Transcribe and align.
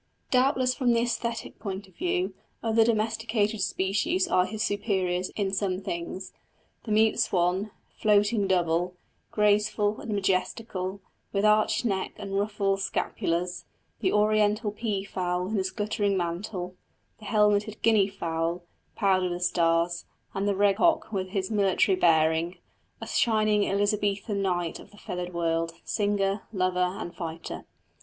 Doubtless 0.31 0.73
from 0.73 0.93
the 0.93 1.01
æsthetic 1.01 1.59
point 1.59 1.87
of 1.87 1.95
view 1.95 2.33
other 2.63 2.83
domesticated 2.83 3.61
species 3.61 4.27
are 4.27 4.47
his 4.47 4.63
superiors 4.63 5.29
in 5.35 5.53
some 5.53 5.79
things: 5.81 6.33
the 6.85 6.91
mute 6.91 7.19
swan, 7.19 7.69
"floating 7.99 8.47
double," 8.47 8.95
graceful 9.29 10.01
and 10.01 10.11
majestical, 10.15 11.01
with 11.31 11.45
arched 11.45 11.85
neck 11.85 12.13
and 12.17 12.39
ruffled 12.39 12.79
scapulars; 12.79 13.65
the 13.99 14.11
oriental 14.11 14.71
pea 14.71 15.03
fowl 15.03 15.45
in 15.49 15.53
his 15.53 15.69
glittering 15.69 16.17
mantle; 16.17 16.73
the 17.19 17.25
helmeted 17.25 17.79
guinea 17.83 18.07
fowl, 18.09 18.63
powdered 18.95 19.29
with 19.29 19.43
stars, 19.43 20.05
and 20.33 20.47
the 20.47 20.55
red 20.55 20.77
cock 20.77 21.11
with 21.13 21.27
his 21.29 21.51
military 21.51 21.95
bearing 21.95 22.57
a 22.99 23.05
shining 23.05 23.65
Elizabethan 23.69 24.41
knight 24.41 24.79
of 24.79 24.89
the 24.89 24.97
feathered 24.97 25.31
world, 25.31 25.73
singer, 25.83 26.41
lover, 26.51 26.95
and 26.99 27.13
fighter. 27.15 27.65